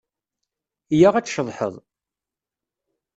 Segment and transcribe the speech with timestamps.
[0.93, 1.75] Iyya ad tceḍḥeḍ!